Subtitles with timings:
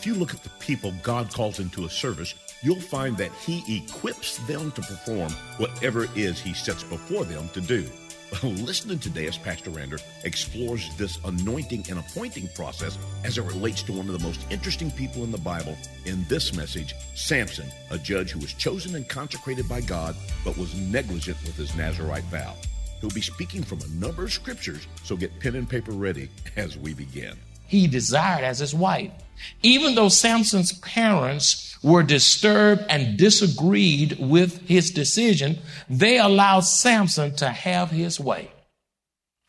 [0.00, 3.62] If you look at the people God calls into a service, you'll find that He
[3.76, 7.86] equips them to perform whatever it is He sets before them to do.
[8.42, 13.92] Listening today as Pastor Rander explores this anointing and appointing process as it relates to
[13.92, 18.30] one of the most interesting people in the Bible in this message, Samson, a judge
[18.30, 22.54] who was chosen and consecrated by God but was negligent with his Nazarite vow.
[23.02, 26.78] He'll be speaking from a number of scriptures, so get pen and paper ready as
[26.78, 27.36] we begin.
[27.70, 29.12] He desired as his wife.
[29.62, 35.56] Even though Samson's parents were disturbed and disagreed with his decision,
[35.88, 38.50] they allowed Samson to have his way.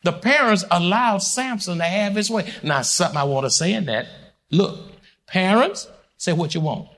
[0.04, 2.48] The parents allowed Samson to have his way.
[2.62, 4.06] Now, something I want to say in that.
[4.52, 4.78] Look,
[5.26, 6.90] parents, say what you want.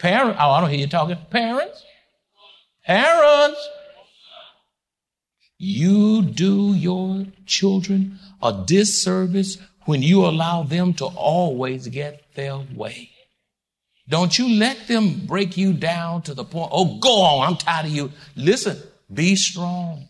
[0.00, 1.18] Parents, oh, I don't hear you talking.
[1.30, 1.84] Parents,
[2.84, 3.68] parents,
[5.56, 13.10] you do your children a disservice when you allow them to always get their way.
[14.08, 17.86] Don't you let them break you down to the point, oh, go on, I'm tired
[17.86, 18.12] of you.
[18.36, 18.76] Listen,
[19.12, 20.08] be strong.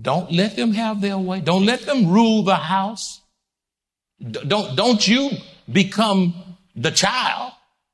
[0.00, 1.40] Don't let them have their way.
[1.40, 3.20] Don't let them rule the house.
[4.20, 5.30] Don't, don't you
[5.70, 6.34] become
[6.74, 7.52] the child.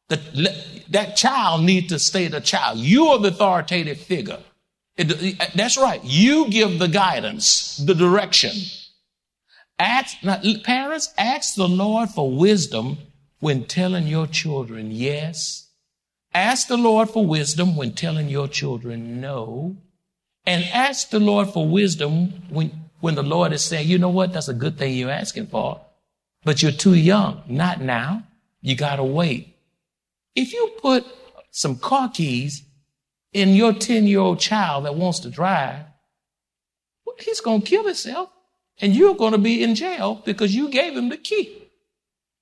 [0.09, 0.55] The,
[0.91, 2.79] that child needs to stay the child.
[2.79, 4.41] You are the authoritative figure.
[4.97, 6.01] It, that's right.
[6.05, 8.53] You give the guidance, the direction.
[9.81, 12.99] Ask, now, parents, ask the Lord for wisdom
[13.39, 15.71] when telling your children yes.
[16.35, 19.79] Ask the Lord for wisdom when telling your children no.
[20.45, 24.35] And ask the Lord for wisdom when, when the Lord is saying, you know what,
[24.35, 25.81] that's a good thing you're asking for,
[26.45, 27.43] but you're too young.
[27.49, 28.25] Not now.
[28.61, 29.57] You gotta wait.
[30.37, 31.07] If you put
[31.53, 32.65] some car keys
[33.33, 35.87] in your 10 year old child that wants to drive,
[37.19, 38.29] he's gonna kill himself
[38.81, 41.57] and you're going to be in jail because you gave him the key.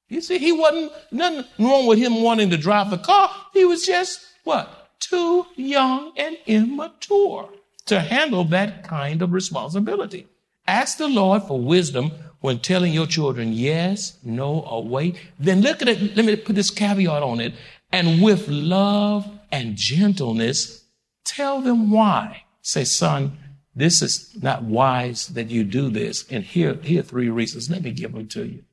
[0.08, 3.30] You see, he wasn't nothing wrong with him wanting to drive the car.
[3.52, 4.90] He was just what?
[5.00, 7.50] Too young and immature
[7.86, 10.26] to handle that kind of responsibility.
[10.66, 15.18] Ask the Lord for wisdom when telling your children yes, no, or wait.
[15.38, 16.16] Then look at it.
[16.16, 17.54] Let me put this caveat on it.
[17.90, 20.84] And with love and gentleness,
[21.24, 22.44] tell them why.
[22.60, 23.38] Say, son,
[23.78, 26.26] this is not wise that you do this.
[26.30, 27.70] And here, here are three reasons.
[27.70, 28.64] Let me give them to you.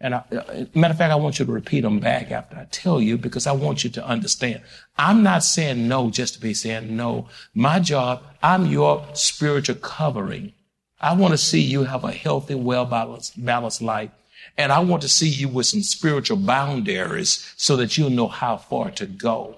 [0.00, 2.66] And I, uh, matter of fact, I want you to repeat them back after I
[2.70, 4.62] tell you because I want you to understand.
[4.96, 7.28] I'm not saying no just to be saying no.
[7.54, 10.52] My job, I'm your spiritual covering.
[11.00, 14.10] I want to see you have a healthy, well balanced, balanced life.
[14.56, 18.56] And I want to see you with some spiritual boundaries so that you'll know how
[18.56, 19.56] far to go.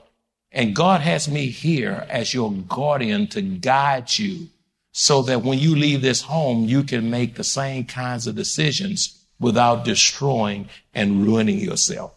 [0.51, 4.49] And God has me here as your guardian to guide you
[4.99, 9.27] so that when you leave this home, you can make the same kinds of decisions
[9.39, 12.15] without destroying and ruining yourself.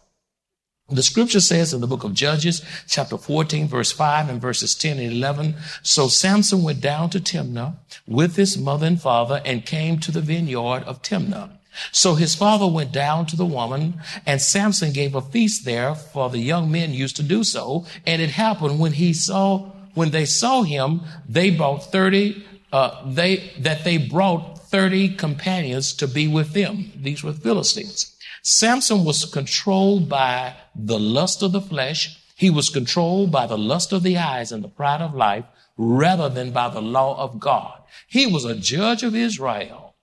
[0.88, 4.98] The scripture says in the book of Judges, chapter 14, verse 5 and verses 10
[4.98, 5.56] and 11.
[5.82, 7.76] So Samson went down to Timnah
[8.06, 11.50] with his mother and father and came to the vineyard of Timnah.
[11.92, 16.30] So his father went down to the woman and Samson gave a feast there for
[16.30, 17.84] the young men used to do so.
[18.06, 23.52] And it happened when he saw, when they saw him, they brought 30 uh, they,
[23.58, 26.92] that they brought 30 companions to be with them.
[26.96, 28.16] These were Philistines.
[28.42, 32.16] Samson was controlled by the lust of the flesh.
[32.36, 35.44] He was controlled by the lust of the eyes and the pride of life
[35.76, 37.80] rather than by the law of God.
[38.06, 39.94] He was a judge of Israel.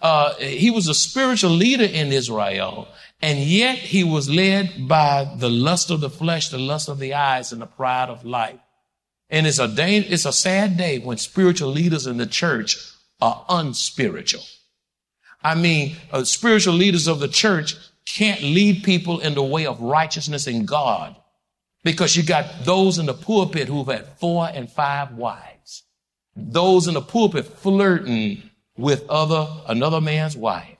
[0.00, 2.88] Uh, he was a spiritual leader in Israel,
[3.20, 7.14] and yet he was led by the lust of the flesh, the lust of the
[7.14, 8.60] eyes, and the pride of life.
[9.32, 12.76] And it's a day, it's a sad day when spiritual leaders in the church
[13.18, 14.42] are unspiritual.
[15.42, 17.74] I mean, uh, spiritual leaders of the church
[18.06, 21.16] can't lead people in the way of righteousness in God
[21.82, 25.84] because you got those in the pulpit who've had four and five wives.
[26.36, 28.42] Those in the pulpit flirting
[28.76, 30.76] with other, another man's wife.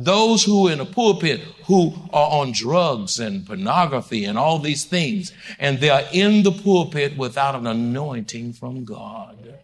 [0.00, 4.84] Those who are in a pulpit who are on drugs and pornography and all these
[4.84, 9.58] things, and they are in the pulpit without an anointing from God.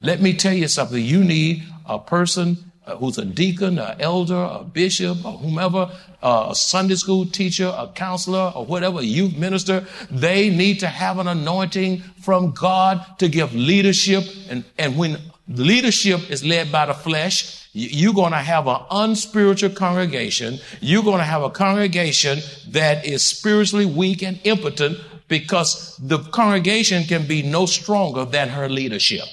[0.00, 1.04] Let me tell you something.
[1.04, 5.90] You need a person uh, who's a deacon, an elder, a bishop, or whomever,
[6.22, 9.84] uh, a Sunday school teacher, a counselor, or whatever, youth minister.
[10.10, 14.24] They need to have an anointing from God to give leadership.
[14.48, 19.70] And, and when leadership is led by the flesh, you're going to have an unspiritual
[19.70, 20.58] congregation.
[20.80, 22.38] You're going to have a congregation
[22.68, 24.98] that is spiritually weak and impotent
[25.28, 29.24] because the congregation can be no stronger than her leadership.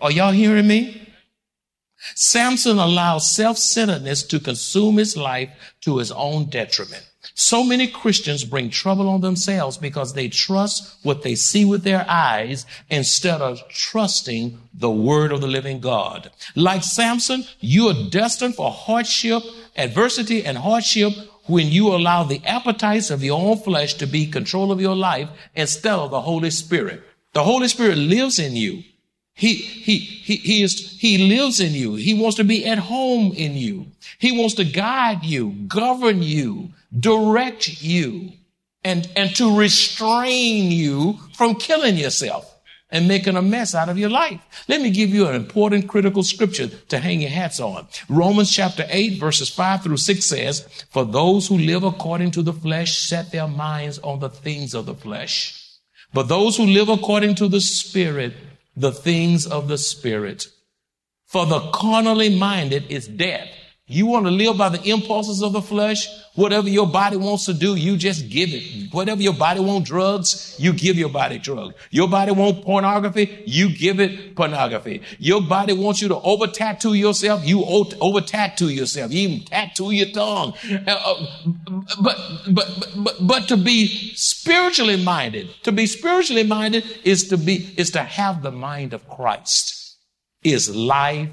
[0.00, 1.08] Are y'all hearing me?
[2.14, 5.50] Samson allowed self-centeredness to consume his life
[5.82, 7.09] to his own detriment.
[7.40, 12.04] So many Christians bring trouble on themselves because they trust what they see with their
[12.06, 16.30] eyes instead of trusting the word of the living God.
[16.54, 19.42] Like Samson, you are destined for hardship,
[19.74, 21.14] adversity, and hardship
[21.46, 25.30] when you allow the appetites of your own flesh to be control of your life
[25.56, 27.02] instead of the Holy Spirit.
[27.32, 28.82] The Holy Spirit lives in you.
[29.34, 31.94] He, he, he, he is, he lives in you.
[31.94, 33.86] He wants to be at home in you.
[34.18, 38.32] He wants to guide you, govern you, direct you,
[38.84, 42.50] and, and to restrain you from killing yourself
[42.90, 44.40] and making a mess out of your life.
[44.68, 47.86] Let me give you an important critical scripture to hang your hats on.
[48.08, 52.52] Romans chapter 8 verses 5 through 6 says, For those who live according to the
[52.52, 55.56] flesh set their minds on the things of the flesh.
[56.12, 58.34] But those who live according to the spirit
[58.80, 60.46] the things of the Spirit.
[61.26, 63.48] For the carnally minded is death.
[63.86, 66.06] You want to live by the impulses of the flesh?
[66.36, 68.92] Whatever your body wants to do, you just give it.
[68.92, 71.74] Whatever your body wants drugs, you give your body drugs.
[71.90, 75.02] Your body wants pornography, you give it pornography.
[75.18, 79.10] Your body wants you to over tattoo yourself, you over tattoo yourself.
[79.12, 80.54] You even tattoo your tongue.
[80.70, 81.26] Uh, uh,
[82.00, 82.18] but,
[82.50, 87.90] but, but, but to be spiritually minded, to be spiritually minded is to be, is
[87.92, 89.96] to have the mind of Christ,
[90.42, 91.28] is life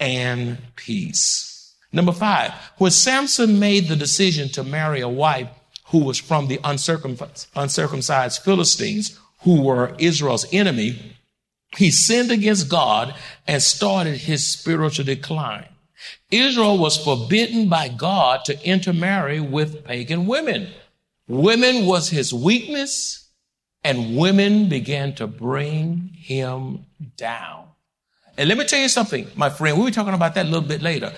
[0.00, 1.74] and peace.
[1.92, 5.48] Number five, when Samson made the decision to marry a wife
[5.86, 11.16] who was from the uncircumcised, uncircumcised Philistines, who were Israel's enemy,
[11.76, 13.14] he sinned against God
[13.46, 15.66] and started his spiritual decline.
[16.30, 20.68] Israel was forbidden by God to intermarry with pagan women.
[21.28, 23.28] Women was his weakness,
[23.84, 27.66] and women began to bring him down.
[28.36, 29.76] And let me tell you something, my friend.
[29.76, 31.12] we'll be talking about that a little bit later.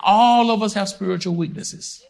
[0.00, 2.02] All of us have spiritual weaknesses.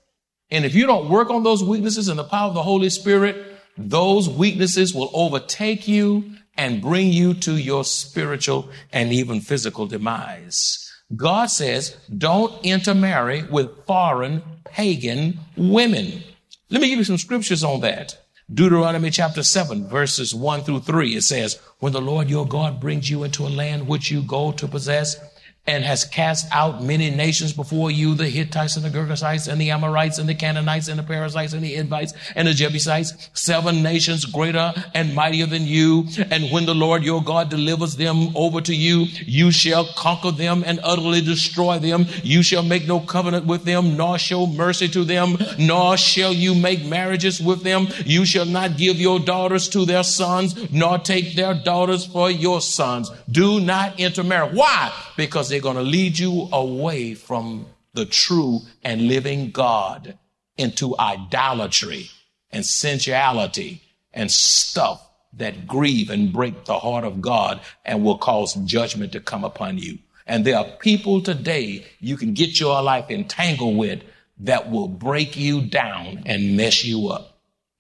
[0.51, 3.37] And if you don't work on those weaknesses in the power of the Holy Spirit,
[3.77, 10.84] those weaknesses will overtake you and bring you to your spiritual and even physical demise.
[11.15, 16.25] God says, don't intermarry with foreign pagan women.
[16.71, 18.19] Let me give you some scriptures on that.
[18.53, 21.17] Deuteronomy chapter 7 verses 1 through 3.
[21.17, 24.53] It says, when the Lord your God brings you into a land which you go
[24.53, 25.17] to possess,
[25.67, 29.71] and has cast out many nations before you, the Hittites and the Girgashites and the
[29.71, 34.27] Amorites and the Canaanites and the Perizzites and the Hivites and the Jebusites, seven nations
[34.27, 36.07] greater and mightier than you.
[36.31, 40.65] And when the Lord your God delivers them over to you, you shall conquer them
[40.67, 42.07] and utterly destroy them.
[42.23, 46.55] You shall make no covenant with them, nor show mercy to them, nor shall you
[46.55, 47.89] make marriages with them.
[48.05, 52.61] You shall not give your daughters to their sons, nor take their daughters for your
[52.61, 53.11] sons.
[53.31, 54.51] Do not intermarry.
[54.55, 54.93] Why?
[55.17, 60.19] Because they're going to lead you away from the true and living God
[60.57, 62.11] into idolatry
[62.51, 63.81] and sensuality
[64.13, 69.21] and stuff that grieve and break the heart of God and will cause judgment to
[69.21, 69.99] come upon you.
[70.27, 74.03] And there are people today you can get your life entangled with
[74.41, 77.39] that will break you down and mess you up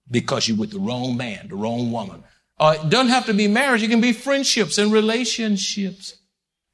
[0.08, 2.22] because you're with the wrong man, the wrong woman.
[2.56, 3.82] Uh, it doesn't have to be marriage.
[3.82, 6.18] It can be friendships and relationships.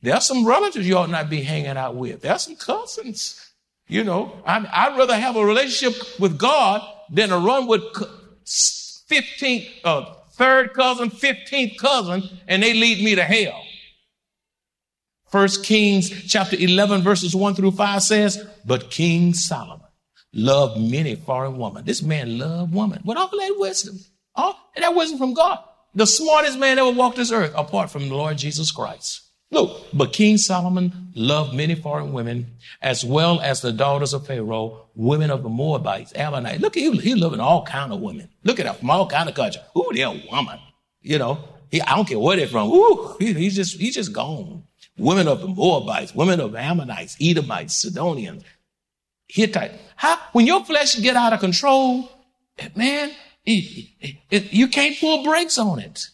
[0.02, 2.22] There are some relatives you ought not be hanging out with.
[2.22, 3.50] There are some cousins.
[3.86, 6.80] You know, I'd, I'd rather have a relationship with God
[7.10, 7.82] than a run with
[8.44, 13.62] 15th, uh, third cousin, 15th cousin, and they lead me to hell.
[15.30, 19.86] First Kings chapter 11 verses 1 through 5 says, but King Solomon
[20.32, 21.84] loved many foreign women.
[21.84, 23.98] This man loved women with all that wisdom.
[24.34, 25.58] All that wisdom from God.
[25.94, 29.22] The smartest man ever walked this earth apart from the Lord Jesus Christ.
[29.52, 34.86] Look, but King Solomon loved many foreign women, as well as the daughters of Pharaoh,
[34.94, 36.60] women of the Moabites, Ammonites.
[36.60, 38.28] Look, he, he loving all kind of women.
[38.44, 39.60] Look at her from all kind of country.
[39.76, 40.60] Ooh, they're a woman.
[41.02, 41.38] You know,
[41.70, 42.70] he, I don't care where they're from.
[42.70, 44.64] Ooh, he, he's just, he's just gone.
[44.96, 48.44] Women of the Moabites, women of Ammonites, Edomites, Sidonians.
[49.26, 49.72] Hittite.
[49.96, 52.10] How, when your flesh get out of control,
[52.76, 53.12] man,
[53.44, 56.08] it, it, it, you can't pull brakes on it.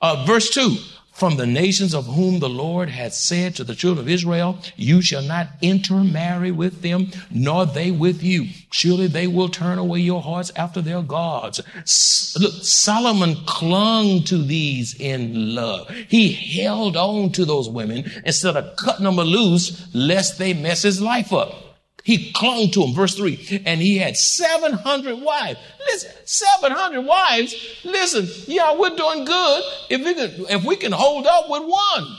[0.00, 0.76] Uh, verse two,
[1.22, 5.00] from the nations of whom the Lord had said to the children of Israel, you
[5.00, 8.48] shall not intermarry with them, nor they with you.
[8.72, 11.60] Surely they will turn away your hearts after their gods.
[12.40, 15.88] Look, Solomon clung to these in love.
[16.08, 21.00] He held on to those women instead of cutting them loose lest they mess his
[21.00, 21.71] life up.
[22.04, 22.94] He clung to him.
[22.94, 23.62] Verse three.
[23.64, 25.58] And he had 700 wives.
[25.86, 27.54] Listen, 700 wives.
[27.84, 32.16] Listen, yeah, we're doing good if we can, if we can hold up with one.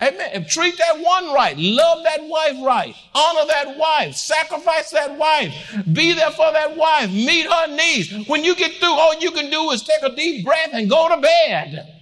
[0.00, 0.30] Amen.
[0.32, 5.52] If treat that one right, love that wife right, honor that wife, sacrifice that wife,
[5.92, 8.28] be there for that wife, meet her needs.
[8.28, 11.08] When you get through, all you can do is take a deep breath and go
[11.08, 11.97] to bed.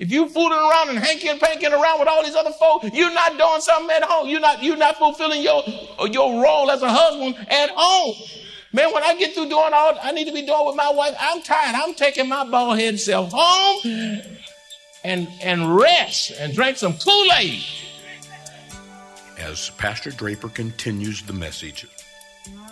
[0.00, 3.12] If you fooling around and hanky and panking around with all these other folks, you're
[3.12, 4.30] not doing something at home.
[4.30, 5.62] You're not, you're not fulfilling your,
[6.08, 8.14] your role as a husband at home.
[8.72, 11.14] Man, when I get through doing all I need to be doing with my wife,
[11.20, 11.74] I'm tired.
[11.74, 14.22] I'm taking my bald head self home
[15.04, 17.62] and, and rest and drink some Kool-Aid.
[19.38, 21.86] As Pastor Draper continues the message,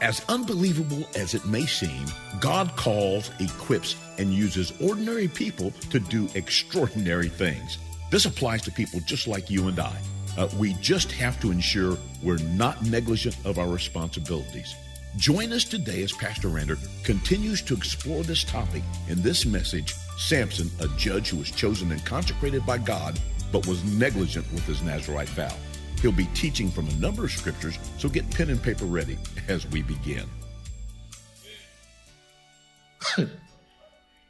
[0.01, 2.07] as unbelievable as it may seem,
[2.41, 7.79] God calls, equips, and uses ordinary people to do extraordinary things.
[8.11, 9.97] This applies to people just like you and I.
[10.37, 14.75] Uh, we just have to ensure we're not negligent of our responsibilities.
[15.17, 20.71] Join us today as Pastor Rander continues to explore this topic in this message Samson,
[20.81, 23.19] a judge who was chosen and consecrated by God,
[23.53, 25.55] but was negligent with his Nazarite vow.
[26.03, 29.17] He'll be teaching from a number of scriptures, so get pen and paper ready
[29.49, 30.29] as we begin.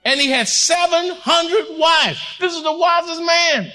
[0.05, 2.21] and he had 700 wives.
[2.41, 3.73] This is the wisest man,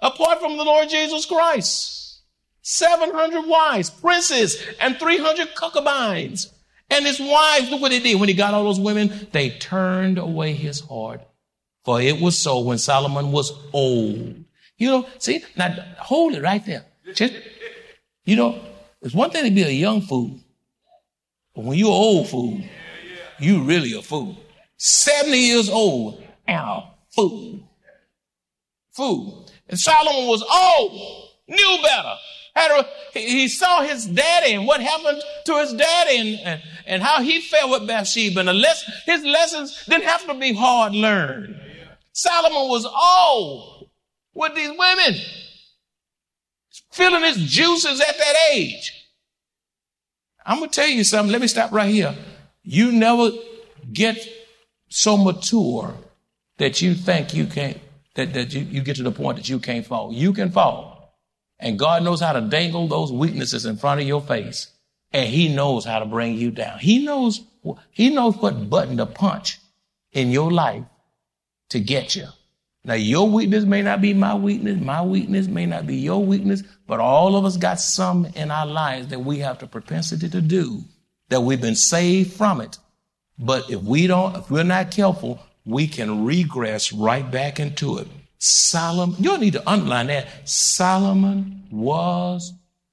[0.00, 2.20] apart from the Lord Jesus Christ.
[2.62, 6.52] 700 wives, princes, and 300 concubines.
[6.90, 8.18] And his wives, look what they did.
[8.18, 11.22] When he got all those women, they turned away his heart.
[11.84, 14.44] For it was so when Solomon was old.
[14.76, 16.84] You know, see, now hold it right there.
[17.14, 17.34] Just,
[18.24, 18.60] you know,
[19.02, 20.38] it's one thing to be a young fool,
[21.54, 22.60] but when you're an old fool,
[23.38, 24.36] you really a fool.
[24.82, 27.60] 70 years old and a fool.
[28.92, 29.46] Fool.
[29.68, 32.14] And Solomon was old, knew better.
[32.54, 37.02] Had a, he saw his daddy and what happened to his daddy and, and, and
[37.02, 38.40] how he fell with Bathsheba.
[38.40, 41.60] And the his lessons didn't have to be hard learned.
[42.12, 43.90] Solomon was old
[44.32, 45.14] with these women
[46.90, 49.08] feeling his juices at that age.
[50.46, 51.30] I'm going to tell you something.
[51.30, 52.16] Let me stop right here.
[52.62, 53.30] You never
[53.92, 54.16] get
[54.90, 55.94] so mature
[56.58, 57.78] that you think you can't,
[58.16, 60.12] that, that you, you get to the point that you can't fall.
[60.12, 61.16] You can fall.
[61.58, 64.68] And God knows how to dangle those weaknesses in front of your face.
[65.12, 66.78] And he knows how to bring you down.
[66.78, 67.40] He knows,
[67.90, 69.58] he knows what button to punch
[70.12, 70.84] in your life
[71.70, 72.26] to get you.
[72.84, 74.80] Now, your weakness may not be my weakness.
[74.80, 78.66] My weakness may not be your weakness, but all of us got some in our
[78.66, 80.82] lives that we have the propensity to do
[81.28, 82.78] that we've been saved from it.
[83.40, 88.06] But if we don't, if we're not careful, we can regress right back into it.
[88.38, 90.48] Solomon, you don't need to underline that.
[90.48, 92.52] Solomon was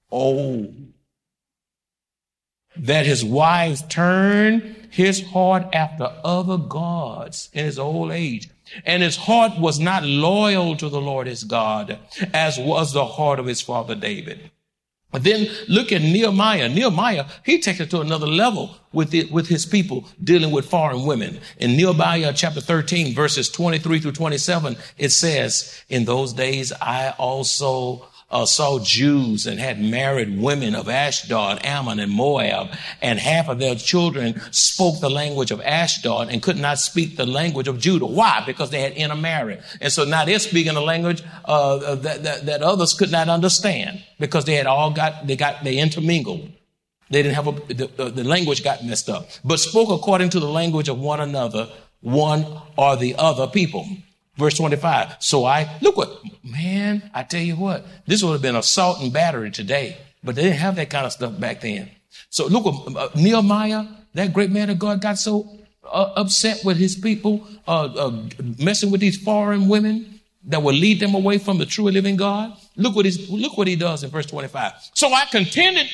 [0.09, 0.73] old.
[2.77, 8.49] That his wives turned his heart after other gods in his old age.
[8.85, 11.99] And his heart was not loyal to the Lord his God,
[12.33, 14.51] as was the heart of his father David.
[15.11, 16.67] But then look at Nehemiah.
[16.67, 21.05] Nehemiah, he takes it to another level with it, with his people dealing with foreign
[21.05, 21.39] women.
[21.59, 28.07] In Nehemiah chapter 13, verses 23 through 27, it says, in those days I also
[28.29, 33.59] uh, saw Jews and had married women of Ashdod, Ammon, and Moab, and half of
[33.59, 38.05] their children spoke the language of Ashdod and could not speak the language of Judah.
[38.05, 38.43] Why?
[38.45, 39.63] Because they had intermarried.
[39.79, 44.03] And so now they're speaking a language uh, that, that, that others could not understand
[44.19, 46.51] because they had all got, they got, they intermingled.
[47.09, 50.49] They didn't have a, the, the language got messed up, but spoke according to the
[50.49, 51.69] language of one another,
[52.01, 52.45] one
[52.77, 53.87] or the other people.
[54.37, 55.17] Verse 25.
[55.19, 59.11] So I, look what, man, I tell you what, this would have been assault and
[59.11, 61.89] battery today, but they didn't have that kind of stuff back then.
[62.29, 65.49] So look what uh, Nehemiah, that great man of God, got so
[65.83, 68.23] uh, upset with his people, uh, uh,
[68.59, 72.53] messing with these foreign women that would lead them away from the true living God.
[72.75, 74.73] Look what he's, look what he does in verse 25.
[74.93, 75.87] So I contended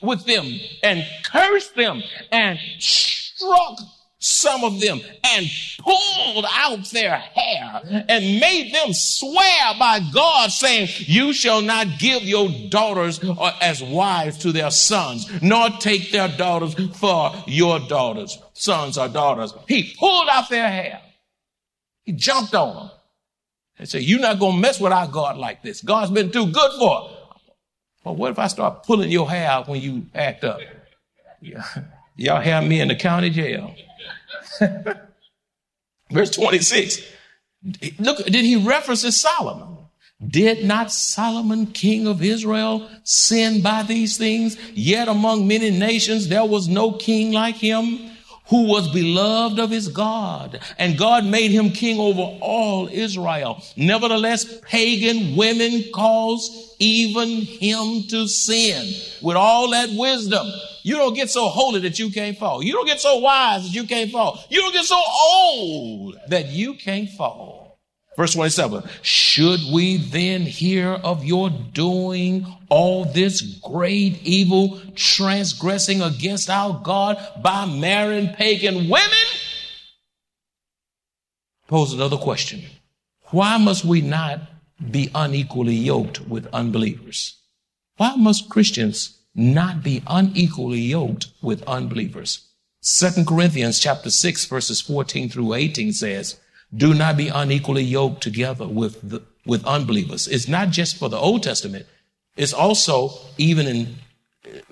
[0.00, 0.46] with them
[0.82, 2.02] and cursed them
[2.32, 3.78] and struck
[4.20, 5.46] some of them, and
[5.78, 12.22] pulled out their hair and made them swear by God, saying, You shall not give
[12.22, 18.38] your daughters uh, as wives to their sons, nor take their daughters for your daughters,
[18.52, 19.54] sons or daughters.
[19.66, 21.00] He pulled out their hair.
[22.02, 22.90] He jumped on them
[23.78, 25.80] and said, You're not going to mess with our God like this.
[25.80, 27.16] God's been too good for it.
[28.04, 30.60] But what if I start pulling your hair out when you act up?
[31.40, 31.64] Yeah.
[32.20, 33.74] Y'all have me in the county jail.
[36.10, 37.00] Verse 26.
[37.98, 39.78] Look, did he reference Solomon?
[40.28, 44.58] Did not Solomon, king of Israel, sin by these things?
[44.74, 48.10] Yet among many nations there was no king like him
[48.48, 53.62] who was beloved of his God, and God made him king over all Israel.
[53.76, 60.46] Nevertheless, pagan women caused even him to sin with all that wisdom.
[60.82, 62.62] You don't get so holy that you can't fall.
[62.62, 64.42] You don't get so wise that you can't fall.
[64.48, 65.00] You don't get so
[65.32, 67.60] old that you can't fall.
[68.16, 76.50] Verse 27 Should we then hear of your doing all this great evil, transgressing against
[76.50, 79.26] our God by marrying pagan women?
[81.68, 82.62] Pose another question
[83.26, 84.40] Why must we not
[84.90, 87.36] be unequally yoked with unbelievers?
[87.96, 92.46] Why must Christians not be unequally yoked with unbelievers?
[92.80, 96.40] Second Corinthians chapter 6 verses 14 through 18 says,
[96.74, 100.28] do not be unequally yoked together with the, with unbelievers.
[100.28, 101.86] It's not just for the Old Testament.
[102.36, 103.96] It's also even in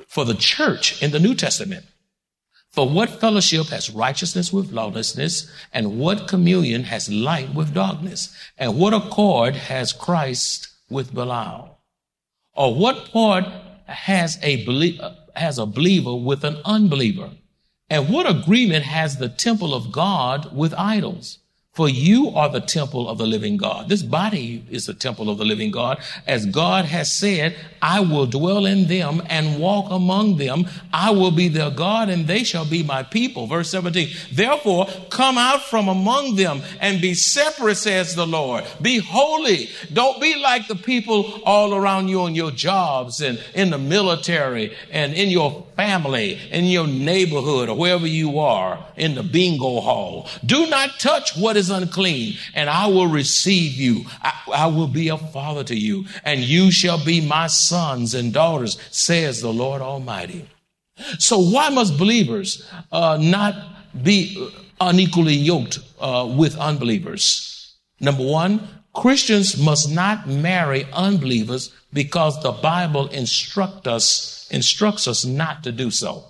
[0.06, 1.84] for the church in the New Testament.
[2.70, 8.78] For what fellowship has righteousness with lawlessness, and what communion has light with darkness, and
[8.78, 11.78] what accord has Christ with Belial?
[12.54, 13.44] Or what part
[13.88, 14.64] has a
[15.34, 17.30] has a believer with an unbeliever?
[17.90, 21.38] And what agreement has the temple of God with idols?
[21.78, 23.88] For you are the temple of the living God.
[23.88, 26.00] This body is the temple of the living God.
[26.26, 30.66] As God has said, I will dwell in them and walk among them.
[30.92, 33.46] I will be their God and they shall be my people.
[33.46, 34.08] Verse 17.
[34.32, 38.64] Therefore, come out from among them and be separate, says the Lord.
[38.82, 39.68] Be holy.
[39.92, 44.74] Don't be like the people all around you on your jobs and in the military
[44.90, 50.28] and in your family, in your neighborhood or wherever you are in the bingo hall.
[50.44, 54.04] Do not touch what is unclean, and I will receive you.
[54.22, 58.32] I, I, will be a father to you, and you shall be my sons and
[58.32, 60.48] daughters, says the Lord Almighty.
[61.18, 63.54] So why must believers uh, not
[64.02, 64.50] be
[64.80, 67.76] unequally yoked uh, with unbelievers?
[68.00, 75.62] Number one, Christians must not marry unbelievers because the Bible instruct us, instructs us not
[75.64, 76.24] to do so.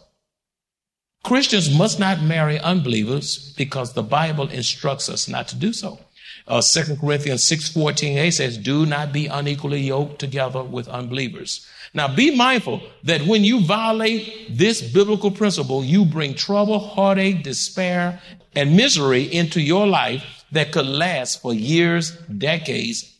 [1.28, 5.98] Christians must not marry unbelievers because the Bible instructs us not to do so.
[6.46, 11.66] Uh, 2 Corinthians 6.14a says, do not be unequally yoked together with unbelievers.
[11.92, 18.22] Now be mindful that when you violate this biblical principle, you bring trouble, heartache, despair,
[18.56, 23.18] and misery into your life that could last for years, decades,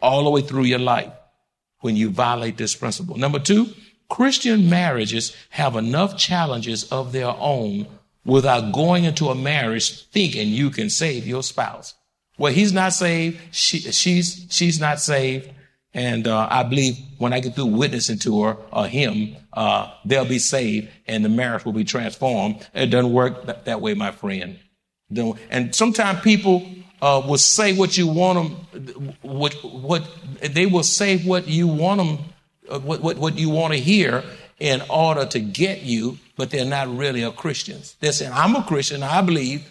[0.00, 1.12] all the way through your life
[1.80, 3.16] when you violate this principle.
[3.16, 3.74] Number two,
[4.12, 7.86] Christian marriages have enough challenges of their own
[8.26, 11.94] without going into a marriage thinking you can save your spouse.
[12.36, 13.40] Well, he's not saved.
[13.52, 15.50] She, she's, she's not saved.
[15.94, 20.26] And, uh, I believe when I get through witnessing to her or him, uh, they'll
[20.26, 22.68] be saved and the marriage will be transformed.
[22.74, 24.58] It doesn't work that, way, my friend.
[25.50, 26.66] And sometimes people,
[27.00, 30.06] uh, will say what you want them, what, what,
[30.42, 32.31] they will say what you want them
[32.70, 34.22] Uh, what, what, what you want to hear
[34.60, 37.96] in order to get you, but they're not really a Christians.
[37.98, 39.68] They're saying, I'm a Christian, I believe,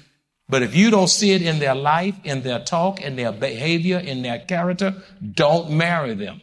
[0.50, 3.98] but if you don't see it in their life, in their talk, in their behavior,
[3.98, 4.96] in their character,
[5.34, 6.42] don't marry them.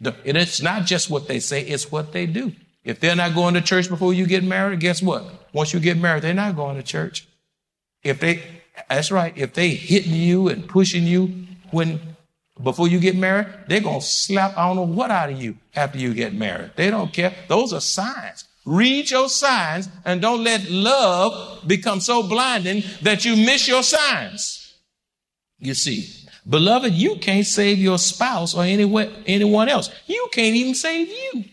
[0.00, 2.52] And it's not just what they say, it's what they do.
[2.84, 5.24] If they're not going to church before you get married, guess what?
[5.52, 7.26] Once you get married, they're not going to church.
[8.04, 8.42] If they,
[8.88, 12.15] that's right, if they hitting you and pushing you when
[12.66, 15.56] before you get married, they're going to slap I don't know what out of you
[15.76, 16.72] after you get married.
[16.74, 17.32] They don't care.
[17.46, 18.42] Those are signs.
[18.64, 24.74] Read your signs and don't let love become so blinding that you miss your signs.
[25.60, 26.08] You see,
[26.50, 29.88] beloved, you can't save your spouse or anyone, anyone else.
[30.08, 31.44] You can't even save you.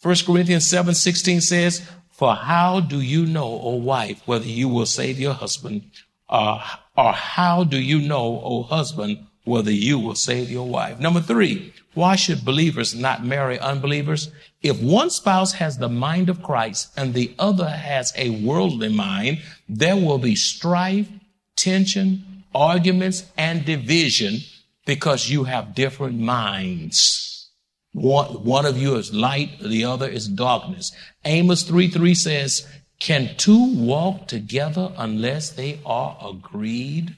[0.00, 4.86] 1 Corinthians 7 16 says, For how do you know, O wife, whether you will
[4.86, 5.90] save your husband?
[6.26, 10.98] Uh, or how do you know, O husband, whether you will save your wife.
[10.98, 14.30] Number three, why should believers not marry unbelievers?
[14.60, 19.40] If one spouse has the mind of Christ and the other has a worldly mind,
[19.68, 21.08] there will be strife,
[21.56, 24.40] tension, arguments, and division
[24.84, 27.50] because you have different minds.
[27.92, 30.92] One, one of you is light, the other is darkness.
[31.24, 32.66] Amos 3 3 says,
[32.98, 37.14] Can two walk together unless they are agreed?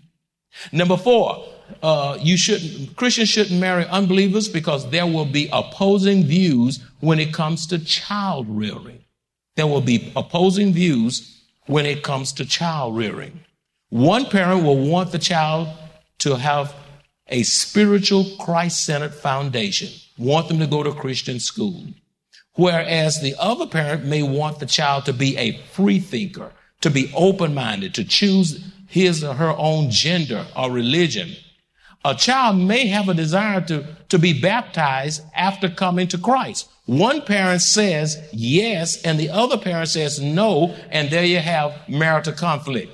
[0.73, 1.45] Number four,
[1.83, 7.33] uh, you shouldn't, Christians shouldn't marry unbelievers because there will be opposing views when it
[7.33, 9.05] comes to child rearing.
[9.57, 13.41] There will be opposing views when it comes to child rearing.
[13.91, 15.69] One parent will want the child
[16.19, 16.75] to have
[17.29, 21.85] a spiritual Christ centered foundation, want them to go to Christian school.
[22.55, 27.13] Whereas the other parent may want the child to be a free thinker, to be
[27.15, 31.37] open minded, to choose his or her own gender or religion.
[32.05, 36.71] A child may have a desire to, to be baptized after coming to Christ.
[36.87, 42.33] One parent says yes, and the other parent says no, and there you have marital
[42.33, 42.93] conflict.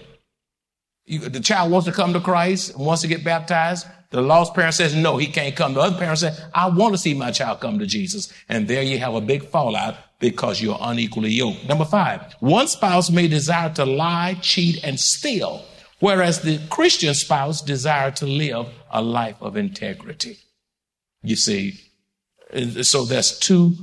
[1.04, 3.86] You, the child wants to come to Christ, and wants to get baptized.
[4.10, 5.74] The lost parent says, no, he can't come.
[5.74, 8.32] The other parent says, I want to see my child come to Jesus.
[8.48, 11.66] And there you have a big fallout because you're unequally yoked.
[11.66, 15.64] Number five, one spouse may desire to lie, cheat, and steal
[16.04, 20.38] whereas the Christian spouse desired to live a life of integrity.
[21.22, 21.80] You see,
[22.82, 23.74] so that's two,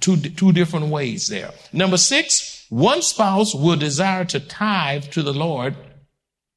[0.00, 1.52] two, two different ways there.
[1.72, 5.76] Number six, one spouse will desire to tithe to the Lord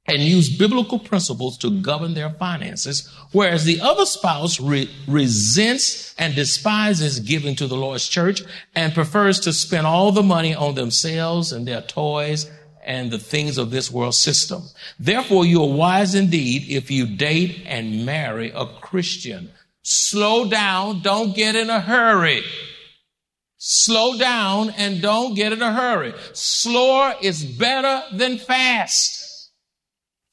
[0.07, 6.33] and use biblical principles to govern their finances, whereas the other spouse re- resents and
[6.33, 8.41] despises giving to the Lord's church
[8.73, 12.49] and prefers to spend all the money on themselves and their toys
[12.83, 14.63] and the things of this world system.
[14.99, 19.51] Therefore, you are wise indeed if you date and marry a Christian.
[19.83, 21.01] Slow down.
[21.01, 22.43] Don't get in a hurry.
[23.57, 26.13] Slow down and don't get in a hurry.
[26.33, 29.51] Slower is better than fast.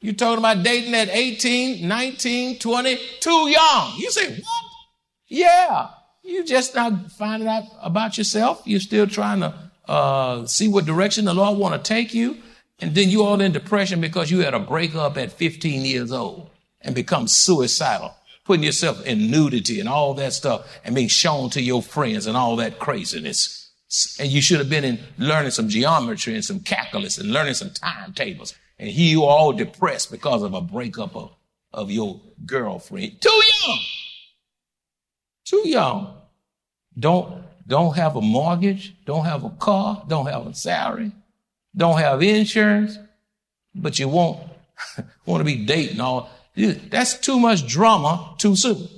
[0.01, 3.95] You're talking about dating at 18, 19, 20, too young.
[3.99, 4.65] You say, what?
[5.29, 5.89] Yeah.
[6.23, 8.63] You just not finding out about yourself.
[8.65, 12.37] You're still trying to uh, see what direction the Lord want to take you.
[12.81, 16.51] And then you all in depression because you had a breakup at 15 years old
[16.81, 21.63] and become suicidal, putting yourself in nudity and all that stuff and being shown to
[21.63, 23.73] your friends and all that craziness.
[24.21, 27.71] And you should have been in learning some geometry and some calculus and learning some
[27.71, 28.55] timetables.
[28.79, 31.33] And here you are all depressed because of a breakup of,
[31.73, 33.21] of your girlfriend.
[33.21, 33.79] Too young.
[35.45, 36.15] Too young.
[36.97, 41.13] Don't don't have a mortgage, don't have a car, don't have a salary,
[41.77, 42.99] don't have insurance,
[43.75, 44.41] but you won't
[45.27, 46.31] want to be dating all.
[46.57, 48.89] That's too much drama too soon.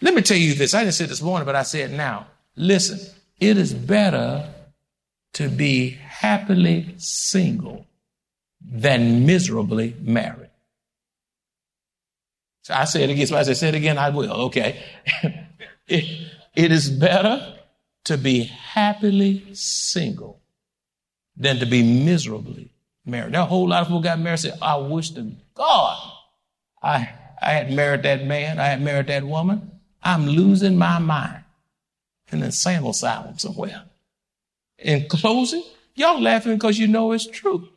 [0.00, 0.72] Let me tell you this.
[0.72, 2.28] I didn't say this morning, but I say it now.
[2.56, 3.00] Listen,
[3.40, 4.48] it is better
[5.34, 7.86] to be happily single
[8.60, 10.50] than miserably married.
[12.62, 13.26] So I say it again.
[13.26, 13.98] So I say it again.
[13.98, 14.32] I will.
[14.46, 14.82] Okay.
[15.88, 16.27] it,
[16.58, 17.54] it is better
[18.02, 20.40] to be happily single
[21.36, 22.72] than to be miserably
[23.06, 23.30] married.
[23.30, 26.12] Now, a whole lot of people got married said, I wish to God
[26.82, 29.70] I, I had married that man, I had married that woman.
[30.02, 31.44] I'm losing my mind
[32.32, 33.84] in an insane asylum somewhere.
[34.78, 35.62] In closing,
[35.94, 37.68] y'all laughing because you know it's true.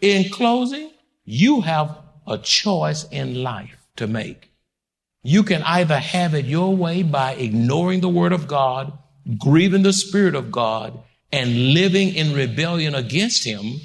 [0.00, 0.90] In closing,
[1.24, 4.50] you have a choice in life to make.
[5.26, 8.96] You can either have it your way by ignoring the word of God,
[9.36, 10.96] grieving the spirit of God,
[11.32, 13.80] and living in rebellion against him,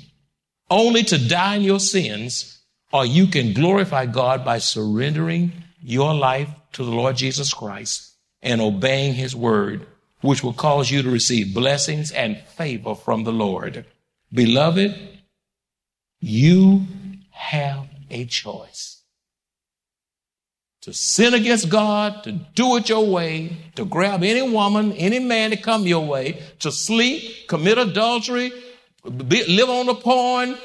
[0.69, 2.59] only to die in your sins,
[2.93, 5.51] or you can glorify God by surrendering
[5.81, 9.87] your life to the Lord Jesus Christ and obeying his word,
[10.21, 13.83] which will cause you to receive blessings and favor from the Lord.
[14.31, 14.95] Beloved,
[16.19, 16.85] you
[17.31, 19.00] have a choice
[20.81, 25.51] to sin against God, to do it your way, to grab any woman, any man
[25.51, 28.51] to come your way, to sleep, commit adultery,
[29.27, 30.57] be, live on the porn,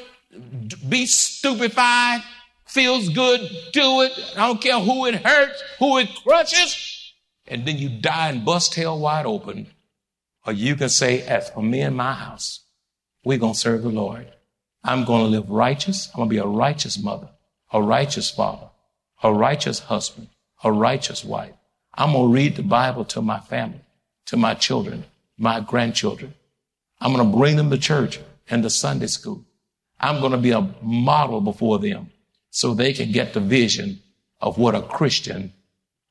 [0.89, 2.23] be stupefied,
[2.65, 3.41] feels good,
[3.73, 4.13] do it.
[4.37, 7.13] I don't care who it hurts, who it crushes.
[7.47, 9.69] And then you die and bust hell wide open.
[10.47, 12.61] Or you can say, as for me and my house,
[13.25, 14.33] we're going to serve the Lord.
[14.83, 16.09] I'm going to live righteous.
[16.09, 17.29] I'm going to be a righteous mother,
[17.73, 18.69] a righteous father
[19.23, 20.29] a righteous husband,
[20.63, 21.55] a righteous wife.
[21.95, 23.81] I'm going to read the Bible to my family,
[24.27, 25.05] to my children,
[25.39, 26.35] my grandchildren.
[27.01, 29.45] I'm going to bring them to church and to Sunday school.
[29.99, 32.11] I'm going to be a model before them
[32.51, 34.01] so they can get the vision
[34.41, 35.53] of what a Christian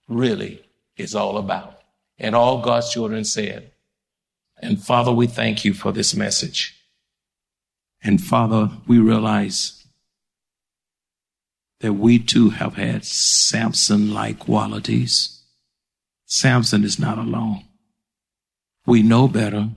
[0.08, 0.63] really
[0.98, 1.82] is all about.
[2.18, 3.72] And all God's children said,
[4.58, 6.76] and Father, we thank you for this message.
[8.04, 9.85] And Father, we realize
[11.82, 15.42] that we too have had Samson like qualities.
[16.26, 17.64] Samson is not alone.
[18.86, 19.70] We know better,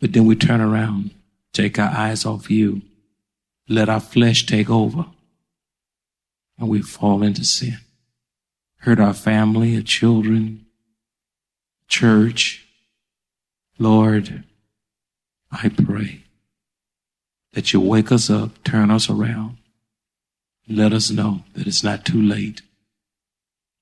[0.00, 1.10] but then we turn around,
[1.52, 2.82] take our eyes off you,
[3.68, 5.06] let our flesh take over,
[6.58, 7.78] and we fall into sin.
[8.78, 10.66] Hurt our family, our children,
[11.88, 12.66] church.
[13.78, 14.44] Lord,
[15.50, 16.22] I pray
[17.52, 19.56] that you wake us up, turn us around,
[20.68, 22.62] let us know that it's not too late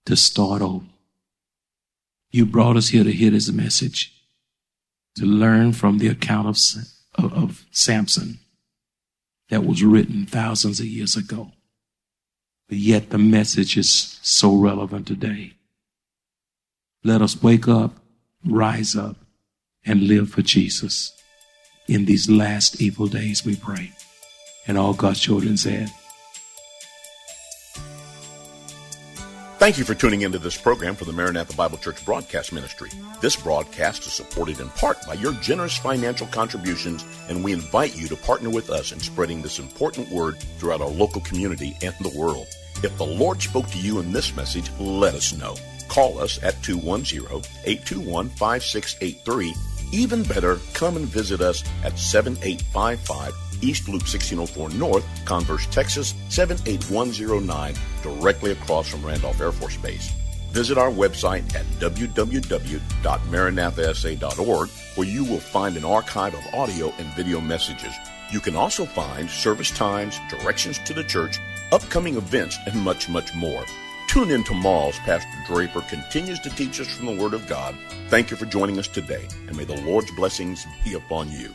[0.06, 0.84] to start over.
[2.30, 4.12] You brought us here to hear this message,
[5.16, 8.38] to learn from the account of, of, of Samson
[9.48, 11.52] that was written thousands of years ago.
[12.68, 15.54] But yet the message is so relevant today.
[17.04, 17.94] Let us wake up,
[18.44, 19.16] rise up,
[19.84, 21.12] and live for Jesus
[21.88, 23.92] in these last evil days, we pray.
[24.66, 25.90] And all God's children said,
[29.66, 32.88] Thank you for tuning into this program for the Maranatha Bible Church Broadcast Ministry.
[33.20, 38.06] This broadcast is supported in part by your generous financial contributions, and we invite you
[38.06, 42.16] to partner with us in spreading this important word throughout our local community and the
[42.16, 42.46] world.
[42.84, 45.56] If the Lord spoke to you in this message, let us know.
[45.88, 49.52] Call us at 210-821-5683.
[49.90, 57.74] Even better, come and visit us at 7855 East Loop 1604 North, Converse, Texas 78109,
[58.06, 60.12] directly across from Randolph Air Force Base.
[60.52, 67.40] Visit our website at www.maranathasa.org where you will find an archive of audio and video
[67.40, 67.92] messages.
[68.32, 71.38] You can also find service times, directions to the church,
[71.72, 73.64] upcoming events, and much, much more.
[74.08, 77.76] Tune in tomorrow as Pastor Draper continues to teach us from the Word of God.
[78.08, 81.54] Thank you for joining us today, and may the Lord's blessings be upon you.